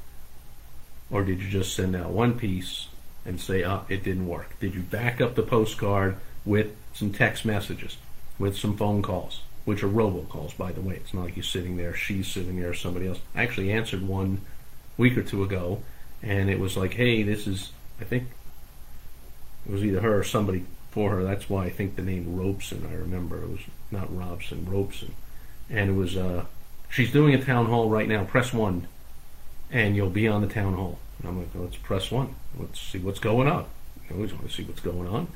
Or 1.11 1.23
did 1.23 1.41
you 1.41 1.49
just 1.49 1.75
send 1.75 1.95
out 1.95 2.11
one 2.11 2.39
piece 2.39 2.87
and 3.25 3.39
say, 3.39 3.63
ah, 3.63 3.83
it 3.89 4.03
didn't 4.03 4.27
work? 4.27 4.59
Did 4.59 4.75
you 4.75 4.81
back 4.81 5.21
up 5.21 5.35
the 5.35 5.43
postcard 5.43 6.17
with 6.45 6.75
some 6.93 7.11
text 7.11 7.45
messages, 7.45 7.97
with 8.37 8.57
some 8.57 8.75
phone 8.75 9.01
calls, 9.01 9.41
which 9.65 9.83
are 9.83 9.89
robocalls, 9.89 10.57
by 10.57 10.71
the 10.71 10.81
way? 10.81 10.95
It's 10.95 11.13
not 11.13 11.25
like 11.25 11.35
you're 11.35 11.43
sitting 11.43 11.77
there, 11.77 11.93
she's 11.93 12.27
sitting 12.27 12.59
there, 12.59 12.73
somebody 12.73 13.07
else. 13.07 13.19
I 13.35 13.43
actually 13.43 13.71
answered 13.71 14.07
one 14.07 14.41
week 14.97 15.17
or 15.17 15.23
two 15.23 15.43
ago, 15.43 15.81
and 16.21 16.49
it 16.49 16.59
was 16.59 16.75
like, 16.77 16.93
hey, 16.93 17.23
this 17.23 17.47
is, 17.47 17.71
I 17.99 18.03
think 18.03 18.27
it 19.65 19.71
was 19.71 19.83
either 19.83 20.01
her 20.01 20.19
or 20.19 20.23
somebody 20.23 20.65
for 20.91 21.11
her. 21.11 21.23
That's 21.23 21.49
why 21.49 21.65
I 21.65 21.69
think 21.69 21.95
the 21.95 22.01
name 22.01 22.35
Robeson, 22.35 22.85
I 22.89 22.93
remember. 22.93 23.41
It 23.41 23.49
was 23.49 23.61
not 23.89 24.15
Robson, 24.15 24.65
Robeson. 24.69 25.15
And 25.69 25.89
it 25.89 25.93
was, 25.93 26.15
uh, 26.15 26.45
she's 26.89 27.11
doing 27.11 27.33
a 27.33 27.43
town 27.43 27.65
hall 27.65 27.89
right 27.89 28.07
now, 28.07 28.25
press 28.25 28.53
one, 28.53 28.87
and 29.73 29.95
you'll 29.95 30.09
be 30.09 30.27
on 30.27 30.41
the 30.41 30.47
town 30.47 30.75
hall. 30.75 30.99
And 31.19 31.27
I'm 31.27 31.39
like, 31.39 31.49
let's 31.55 31.75
press 31.75 32.11
one. 32.11 32.35
Let's 32.57 32.79
see 32.79 32.99
what's 32.99 33.19
going 33.19 33.49
on. 33.49 33.65
I 34.09 34.13
always 34.13 34.31
want 34.31 34.47
to 34.47 34.53
see 34.53 34.63
what's 34.63 34.79
going 34.79 35.07
on. 35.07 35.27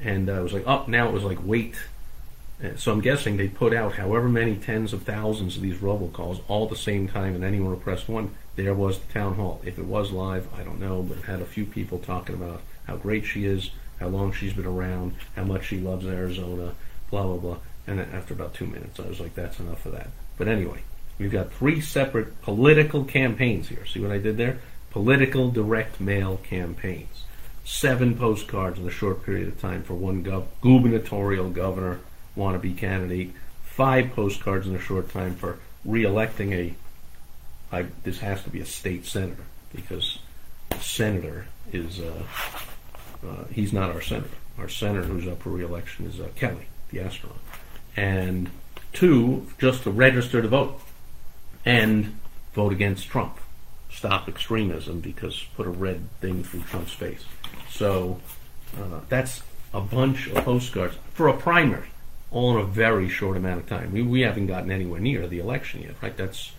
And 0.00 0.28
uh, 0.28 0.34
I 0.34 0.40
was 0.40 0.52
like, 0.52 0.66
oh, 0.66 0.84
now 0.88 1.08
it 1.08 1.12
was 1.12 1.22
like, 1.22 1.38
wait. 1.44 1.76
So 2.76 2.92
I'm 2.92 3.00
guessing 3.00 3.36
they 3.36 3.48
put 3.48 3.74
out 3.74 3.94
however 3.94 4.28
many 4.28 4.56
tens 4.56 4.92
of 4.92 5.02
thousands 5.02 5.56
of 5.56 5.62
these 5.62 5.78
robocalls 5.78 6.40
all 6.48 6.64
at 6.64 6.70
the 6.70 6.76
same 6.76 7.08
time, 7.08 7.34
and 7.34 7.42
anyone 7.42 7.74
who 7.74 7.80
pressed 7.80 8.08
one, 8.08 8.34
there 8.54 8.72
was 8.72 9.00
the 9.00 9.12
town 9.12 9.34
hall. 9.34 9.60
If 9.64 9.78
it 9.78 9.84
was 9.84 10.12
live, 10.12 10.46
I 10.54 10.62
don't 10.62 10.78
know, 10.80 11.02
but 11.02 11.18
it 11.18 11.24
had 11.24 11.40
a 11.40 11.44
few 11.44 11.64
people 11.64 11.98
talking 11.98 12.36
about 12.36 12.60
how 12.86 12.96
great 12.96 13.24
she 13.24 13.46
is, 13.46 13.70
how 13.98 14.08
long 14.08 14.32
she's 14.32 14.52
been 14.52 14.66
around, 14.66 15.16
how 15.34 15.42
much 15.42 15.66
she 15.66 15.80
loves 15.80 16.06
Arizona, 16.06 16.74
blah, 17.10 17.24
blah, 17.24 17.36
blah. 17.36 17.58
And 17.88 17.98
then 17.98 18.08
after 18.12 18.32
about 18.32 18.54
two 18.54 18.66
minutes, 18.66 19.00
I 19.00 19.08
was 19.08 19.18
like, 19.18 19.34
that's 19.34 19.58
enough 19.58 19.84
of 19.84 19.92
that. 19.92 20.10
But 20.38 20.46
anyway, 20.46 20.82
we've 21.22 21.30
got 21.30 21.52
three 21.52 21.80
separate 21.80 22.42
political 22.42 23.04
campaigns 23.04 23.68
here. 23.68 23.86
See 23.86 24.00
what 24.00 24.10
I 24.10 24.18
did 24.18 24.36
there? 24.36 24.58
Political 24.90 25.52
direct 25.52 26.00
mail 26.00 26.38
campaigns. 26.38 27.24
Seven 27.64 28.16
postcards 28.16 28.78
in 28.78 28.86
a 28.86 28.90
short 28.90 29.24
period 29.24 29.48
of 29.48 29.60
time 29.60 29.84
for 29.84 29.94
one 29.94 30.24
gov- 30.24 30.46
gubernatorial 30.60 31.50
governor 31.50 32.00
wannabe 32.36 32.76
candidate. 32.76 33.32
Five 33.62 34.12
postcards 34.14 34.66
in 34.66 34.74
a 34.74 34.80
short 34.80 35.10
time 35.10 35.36
for 35.36 35.58
re-electing 35.84 36.52
a. 36.52 36.74
I, 37.70 37.86
this 38.02 38.18
has 38.18 38.42
to 38.42 38.50
be 38.50 38.60
a 38.60 38.66
state 38.66 39.06
senator 39.06 39.44
because 39.74 40.18
senator 40.80 41.46
is 41.72 42.00
uh, 42.00 42.22
uh, 43.26 43.44
he's 43.50 43.72
not 43.72 43.90
our 43.90 44.02
senator. 44.02 44.28
Our 44.58 44.68
senator 44.68 45.04
who's 45.04 45.26
up 45.26 45.40
for 45.40 45.50
re-election 45.50 46.06
is 46.06 46.20
uh, 46.20 46.28
Kelly, 46.34 46.66
the 46.90 47.00
astronaut. 47.00 47.38
And 47.96 48.50
two, 48.92 49.46
just 49.58 49.84
to 49.84 49.90
register 49.90 50.42
to 50.42 50.48
vote 50.48 50.80
and 51.64 52.18
vote 52.54 52.72
against 52.72 53.08
Trump. 53.08 53.38
Stop 53.90 54.28
extremism 54.28 55.00
because 55.00 55.44
put 55.56 55.66
a 55.66 55.70
red 55.70 56.08
thing 56.20 56.42
through 56.42 56.62
Trump's 56.62 56.92
face. 56.92 57.24
So 57.70 58.20
uh, 58.76 59.00
that's 59.08 59.42
a 59.74 59.80
bunch 59.80 60.28
of 60.28 60.44
postcards 60.44 60.96
for 61.14 61.28
a 61.28 61.36
primary, 61.36 61.88
all 62.30 62.56
in 62.56 62.62
a 62.62 62.66
very 62.66 63.08
short 63.08 63.36
amount 63.36 63.60
of 63.60 63.68
time. 63.68 63.92
We, 63.92 64.02
we 64.02 64.20
haven't 64.22 64.46
gotten 64.46 64.70
anywhere 64.70 65.00
near 65.00 65.26
the 65.26 65.38
election 65.38 65.82
yet, 65.82 65.94
right? 66.02 66.16
That's 66.16 66.52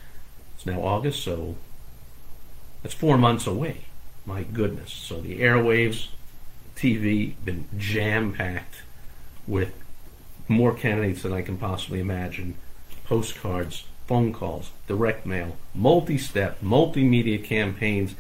it's 0.56 0.66
now 0.66 0.82
August, 0.82 1.24
so 1.24 1.56
that's 2.82 2.94
four 2.94 3.18
months 3.18 3.48
away. 3.48 3.86
My 4.26 4.44
goodness. 4.44 4.94
So 4.94 5.20
the 5.20 5.40
airwaves, 5.40 6.08
TV, 6.76 7.34
been 7.44 7.68
jam 7.78 8.34
packed 8.34 8.84
with 9.48 9.74
more 10.48 10.74
candidates 10.74 11.24
than 11.24 11.34
I 11.34 11.42
can 11.42 11.58
possibly 11.58 12.00
imagine, 12.00 12.56
postcards, 13.06 13.86
phone 14.14 14.32
calls, 14.32 14.70
direct 14.86 15.26
mail, 15.26 15.58
multi 15.74 16.20
step, 16.20 16.62
multimedia 16.62 17.44
campaigns. 17.44 18.14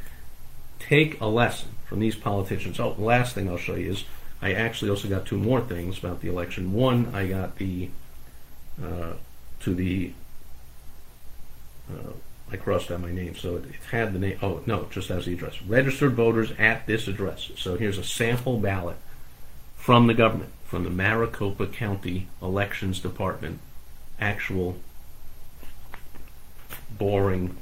Take 0.79 1.21
a 1.21 1.27
lesson 1.27 1.69
from 1.85 1.99
these 1.99 2.15
politicians. 2.15 2.79
Oh, 2.79 2.95
last 2.97 3.35
thing 3.35 3.47
I'll 3.47 3.57
show 3.57 3.75
you 3.75 3.91
is 3.91 4.03
I 4.41 4.53
actually 4.53 4.89
also 4.89 5.07
got 5.07 5.27
two 5.27 5.37
more 5.37 5.61
things 5.61 5.99
about 5.99 6.21
the 6.21 6.29
election. 6.29 6.73
One, 6.73 7.13
I 7.13 7.27
got 7.27 7.57
the 7.57 7.91
uh, 8.83 9.13
to 9.59 9.75
the 9.75 10.13
uh, 11.91 12.13
I 12.51 12.57
crossed 12.57 12.89
out 12.89 13.01
my 13.01 13.11
name, 13.11 13.35
so 13.35 13.57
it, 13.57 13.65
it 13.65 13.75
had 13.91 14.13
the 14.13 14.19
name. 14.19 14.39
Oh 14.41 14.63
no, 14.65 14.87
just 14.89 15.09
has 15.09 15.25
the 15.25 15.33
address. 15.33 15.61
Registered 15.61 16.13
voters 16.13 16.53
at 16.57 16.87
this 16.87 17.07
address. 17.07 17.51
So 17.55 17.77
here's 17.77 17.99
a 17.99 18.03
sample 18.03 18.57
ballot 18.57 18.97
from 19.75 20.07
the 20.07 20.15
government, 20.15 20.53
from 20.65 20.85
the 20.85 20.89
Maricopa 20.89 21.67
County 21.67 22.29
Elections 22.41 22.99
Department. 22.99 23.59
Actual 24.19 24.77
boring 26.97 27.55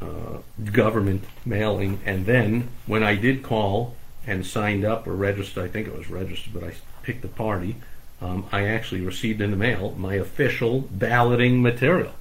uh, 0.00 0.38
government 0.72 1.24
mailing, 1.44 2.00
and 2.04 2.26
then 2.26 2.68
when 2.86 3.02
I 3.02 3.16
did 3.16 3.42
call 3.42 3.96
and 4.26 4.46
signed 4.46 4.84
up 4.84 5.06
or 5.06 5.14
registered, 5.14 5.64
I 5.64 5.68
think 5.68 5.88
it 5.88 5.96
was 5.96 6.10
registered, 6.10 6.52
but 6.54 6.64
I 6.64 6.74
picked 7.02 7.22
the 7.22 7.28
party. 7.28 7.76
Um, 8.20 8.46
I 8.50 8.66
actually 8.66 9.00
received 9.00 9.40
in 9.40 9.50
the 9.50 9.56
mail 9.56 9.94
my 9.96 10.14
official 10.14 10.88
balloting 10.90 11.62
material 11.62 12.12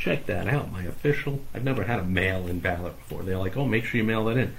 check 0.00 0.26
that 0.26 0.48
out. 0.48 0.72
My 0.72 0.82
official, 0.84 1.40
I've 1.54 1.62
never 1.62 1.84
had 1.84 2.00
a 2.00 2.04
mail-in 2.04 2.60
ballot 2.60 2.98
before. 2.98 3.22
They're 3.22 3.36
like, 3.36 3.56
oh, 3.56 3.66
make 3.66 3.84
sure 3.84 3.98
you 3.98 4.04
mail 4.04 4.24
that 4.24 4.38
in. 4.38 4.54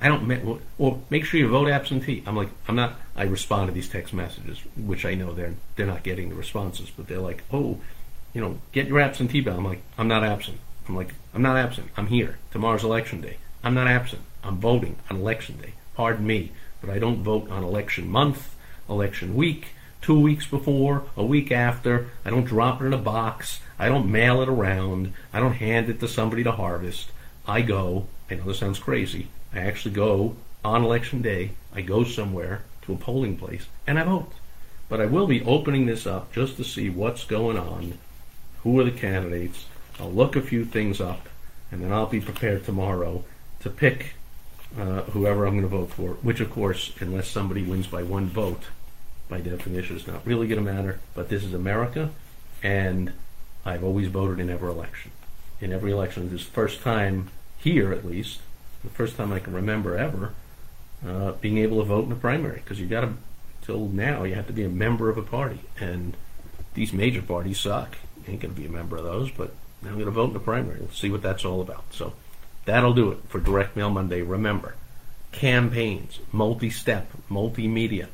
I 0.00 0.08
don't, 0.08 0.62
well, 0.78 1.02
make 1.10 1.26
sure 1.26 1.38
you 1.38 1.46
vote 1.46 1.68
absentee. 1.68 2.22
I'm 2.26 2.34
like, 2.34 2.48
I'm 2.66 2.74
not, 2.74 2.94
I 3.14 3.24
respond 3.24 3.68
to 3.68 3.74
these 3.74 3.90
text 3.90 4.14
messages, 4.14 4.58
which 4.74 5.04
I 5.04 5.14
know 5.14 5.34
they're, 5.34 5.54
they're 5.76 5.86
not 5.86 6.02
getting 6.02 6.30
the 6.30 6.34
responses, 6.34 6.90
but 6.90 7.06
they're 7.06 7.18
like, 7.18 7.42
oh, 7.52 7.80
you 8.32 8.40
know, 8.40 8.58
get 8.72 8.86
your 8.86 9.00
absentee 9.00 9.40
ballot. 9.40 9.58
I'm 9.58 9.64
like, 9.64 9.82
I'm 9.98 10.08
not 10.08 10.24
absent. 10.24 10.58
I'm 10.88 10.96
like, 10.96 11.14
I'm 11.34 11.42
not 11.42 11.56
absent. 11.56 11.90
I'm 11.96 12.06
here. 12.06 12.38
Tomorrow's 12.52 12.84
election 12.84 13.20
day. 13.20 13.36
I'm 13.62 13.74
not 13.74 13.86
absent. 13.86 14.22
I'm 14.42 14.58
voting 14.58 14.96
on 15.10 15.16
election 15.16 15.58
day. 15.58 15.74
Pardon 15.94 16.26
me, 16.26 16.52
but 16.80 16.90
I 16.90 16.98
don't 16.98 17.22
vote 17.22 17.50
on 17.50 17.62
election 17.62 18.08
month, 18.08 18.54
election 18.88 19.34
week, 19.34 19.68
two 20.00 20.18
weeks 20.18 20.46
before, 20.46 21.04
a 21.16 21.24
week 21.24 21.52
after. 21.52 22.08
I 22.24 22.30
don't 22.30 22.44
drop 22.44 22.80
it 22.80 22.86
in 22.86 22.94
a 22.94 22.98
box. 22.98 23.60
I 23.78 23.88
don't 23.88 24.10
mail 24.10 24.40
it 24.42 24.48
around. 24.48 25.12
I 25.32 25.40
don't 25.40 25.54
hand 25.54 25.88
it 25.88 26.00
to 26.00 26.08
somebody 26.08 26.42
to 26.44 26.52
harvest. 26.52 27.10
I 27.46 27.62
go, 27.62 28.06
I 28.30 28.34
know 28.34 28.44
this 28.44 28.58
sounds 28.58 28.78
crazy, 28.78 29.28
I 29.52 29.58
actually 29.58 29.94
go 29.94 30.36
on 30.64 30.84
election 30.84 31.22
day, 31.22 31.52
I 31.74 31.80
go 31.80 32.04
somewhere 32.04 32.62
to 32.82 32.92
a 32.92 32.96
polling 32.96 33.36
place 33.36 33.66
and 33.86 33.98
I 33.98 34.04
vote. 34.04 34.32
But 34.88 35.00
I 35.00 35.06
will 35.06 35.26
be 35.26 35.42
opening 35.42 35.86
this 35.86 36.06
up 36.06 36.32
just 36.32 36.56
to 36.56 36.64
see 36.64 36.90
what's 36.90 37.24
going 37.24 37.58
on, 37.58 37.98
who 38.62 38.78
are 38.78 38.84
the 38.84 38.90
candidates. 38.90 39.66
I'll 39.98 40.12
look 40.12 40.36
a 40.36 40.42
few 40.42 40.64
things 40.64 41.00
up, 41.00 41.28
and 41.70 41.82
then 41.82 41.92
I'll 41.92 42.06
be 42.06 42.20
prepared 42.20 42.64
tomorrow 42.64 43.24
to 43.60 43.70
pick 43.70 44.14
uh, 44.78 45.02
whoever 45.02 45.46
I'm 45.46 45.58
going 45.58 45.62
to 45.62 45.68
vote 45.68 45.90
for, 45.90 46.10
which, 46.22 46.40
of 46.40 46.50
course, 46.50 46.92
unless 47.00 47.28
somebody 47.28 47.62
wins 47.62 47.86
by 47.86 48.02
one 48.02 48.26
vote, 48.26 48.62
by 49.28 49.40
definition, 49.40 49.96
is 49.96 50.06
not 50.06 50.26
really 50.26 50.46
going 50.46 50.64
to 50.64 50.72
matter. 50.72 51.00
But 51.14 51.28
this 51.28 51.44
is 51.44 51.52
America, 51.52 52.10
and 52.62 53.12
I've 53.64 53.84
always 53.84 54.08
voted 54.08 54.38
in 54.38 54.50
every 54.50 54.70
election. 54.70 55.10
In 55.60 55.72
every 55.72 55.92
election, 55.92 56.30
this 56.30 56.42
is 56.42 56.46
first 56.46 56.80
time 56.80 57.30
here, 57.58 57.92
at 57.92 58.06
least, 58.06 58.40
the 58.82 58.90
first 58.90 59.16
time 59.16 59.32
I 59.32 59.40
can 59.40 59.52
remember 59.52 59.96
ever 59.96 60.32
uh, 61.06 61.32
being 61.32 61.58
able 61.58 61.78
to 61.78 61.84
vote 61.84 62.06
in 62.06 62.12
a 62.12 62.16
primary 62.16 62.60
because 62.60 62.80
you 62.80 62.86
got 62.86 63.02
to 63.02 63.12
till 63.62 63.88
now 63.88 64.24
you 64.24 64.34
have 64.34 64.46
to 64.46 64.52
be 64.52 64.64
a 64.64 64.68
member 64.68 65.10
of 65.10 65.18
a 65.18 65.22
party, 65.22 65.60
and 65.78 66.16
these 66.74 66.92
major 66.92 67.22
parties 67.22 67.60
suck. 67.60 67.96
Ain't 68.28 68.40
going 68.40 68.54
to 68.54 68.60
be 68.60 68.66
a 68.66 68.70
member 68.70 68.96
of 68.96 69.04
those, 69.04 69.30
but 69.30 69.54
I'm 69.84 69.94
going 69.94 70.04
to 70.04 70.10
vote 70.10 70.28
in 70.28 70.34
the 70.34 70.40
primary. 70.40 70.80
We'll 70.80 70.90
see 70.90 71.10
what 71.10 71.22
that's 71.22 71.44
all 71.44 71.60
about. 71.60 71.84
So 71.92 72.14
that'll 72.64 72.94
do 72.94 73.12
it 73.12 73.18
for 73.28 73.40
Direct 73.40 73.76
Mail 73.76 73.90
Monday. 73.90 74.22
Remember, 74.22 74.74
campaigns, 75.32 76.20
multi-step, 76.32 77.10
multimedia. 77.30 78.08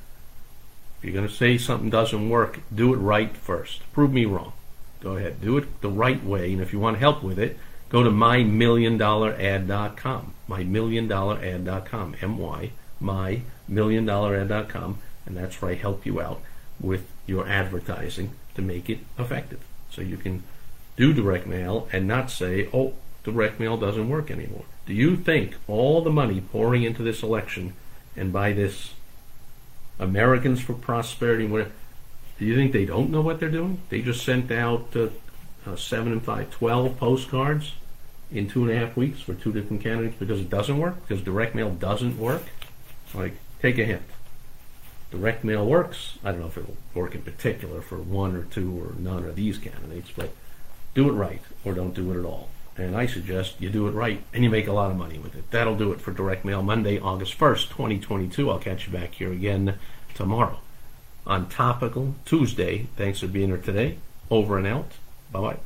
If 0.98 1.04
you're 1.04 1.14
going 1.14 1.28
to 1.28 1.34
say 1.34 1.58
something 1.58 1.90
doesn't 1.90 2.28
work, 2.28 2.60
do 2.74 2.92
it 2.94 2.98
right 2.98 3.36
first. 3.36 3.80
Prove 3.92 4.12
me 4.12 4.24
wrong. 4.24 4.52
Go 5.00 5.16
ahead, 5.16 5.40
do 5.40 5.56
it 5.58 5.80
the 5.82 5.90
right 5.90 6.24
way, 6.24 6.52
and 6.52 6.62
if 6.62 6.72
you 6.72 6.80
want 6.80 6.98
help 6.98 7.22
with 7.22 7.38
it, 7.38 7.58
go 7.90 8.02
to 8.02 8.10
mymilliondollarad.com. 8.10 10.32
Mymilliondollarad.com. 10.48 12.16
M-Y, 12.22 12.70
mymilliondollarad.com, 13.02 14.98
and 15.26 15.36
that's 15.36 15.60
where 15.60 15.72
I 15.72 15.74
help 15.74 16.06
you 16.06 16.18
out 16.20 16.40
with 16.80 17.06
your 17.26 17.46
advertising 17.46 18.30
to 18.54 18.62
make 18.62 18.88
it 18.88 19.00
effective. 19.18 19.60
So 19.96 20.02
you 20.02 20.18
can 20.18 20.42
do 20.96 21.14
direct 21.14 21.46
mail 21.46 21.88
and 21.90 22.06
not 22.06 22.30
say, 22.30 22.68
oh, 22.72 22.92
direct 23.24 23.58
mail 23.58 23.78
doesn't 23.78 24.08
work 24.08 24.30
anymore. 24.30 24.66
Do 24.84 24.92
you 24.92 25.16
think 25.16 25.56
all 25.66 26.02
the 26.02 26.10
money 26.10 26.40
pouring 26.40 26.82
into 26.82 27.02
this 27.02 27.22
election 27.22 27.72
and 28.14 28.30
by 28.30 28.52
this 28.52 28.92
Americans 29.98 30.60
for 30.60 30.74
Prosperity, 30.74 31.46
do 31.46 32.44
you 32.44 32.54
think 32.54 32.72
they 32.72 32.84
don't 32.84 33.10
know 33.10 33.22
what 33.22 33.40
they're 33.40 33.50
doing? 33.50 33.80
They 33.88 34.02
just 34.02 34.22
sent 34.22 34.52
out 34.52 34.94
uh, 34.94 35.08
uh, 35.66 35.76
seven 35.76 36.12
and 36.12 36.22
five, 36.22 36.50
12 36.50 36.98
postcards 36.98 37.72
in 38.30 38.48
two 38.48 38.64
and 38.64 38.70
a 38.70 38.78
half 38.78 38.96
weeks 38.96 39.22
for 39.22 39.32
two 39.32 39.52
different 39.52 39.82
candidates 39.82 40.16
because 40.18 40.40
it 40.40 40.50
doesn't 40.50 40.78
work, 40.78 41.00
because 41.00 41.24
direct 41.24 41.54
mail 41.54 41.70
doesn't 41.70 42.18
work. 42.18 42.42
Like, 43.14 43.36
take 43.62 43.78
a 43.78 43.84
hint. 43.84 44.02
Direct 45.10 45.44
mail 45.44 45.64
works. 45.64 46.18
I 46.24 46.32
don't 46.32 46.40
know 46.40 46.46
if 46.46 46.58
it'll 46.58 46.76
work 46.94 47.14
in 47.14 47.22
particular 47.22 47.80
for 47.80 47.98
one 47.98 48.34
or 48.34 48.42
two 48.42 48.82
or 48.82 48.92
none 48.98 49.24
of 49.24 49.36
these 49.36 49.58
candidates, 49.58 50.10
but 50.14 50.30
do 50.94 51.08
it 51.08 51.12
right 51.12 51.42
or 51.64 51.74
don't 51.74 51.94
do 51.94 52.12
it 52.12 52.18
at 52.18 52.24
all. 52.24 52.48
And 52.76 52.96
I 52.96 53.06
suggest 53.06 53.60
you 53.60 53.70
do 53.70 53.86
it 53.86 53.92
right 53.92 54.22
and 54.34 54.44
you 54.44 54.50
make 54.50 54.66
a 54.66 54.72
lot 54.72 54.90
of 54.90 54.96
money 54.96 55.18
with 55.18 55.34
it. 55.34 55.50
That'll 55.50 55.76
do 55.76 55.92
it 55.92 56.00
for 56.00 56.12
Direct 56.12 56.44
Mail 56.44 56.62
Monday, 56.62 56.98
August 56.98 57.38
1st, 57.38 57.68
2022. 57.70 58.50
I'll 58.50 58.58
catch 58.58 58.86
you 58.86 58.92
back 58.92 59.14
here 59.14 59.32
again 59.32 59.78
tomorrow 60.14 60.58
on 61.26 61.48
Topical 61.48 62.14
Tuesday. 62.24 62.86
Thanks 62.96 63.20
for 63.20 63.28
being 63.28 63.48
here 63.48 63.56
today. 63.56 63.98
Over 64.30 64.58
and 64.58 64.66
out. 64.66 64.92
Bye 65.32 65.40
bye. 65.40 65.65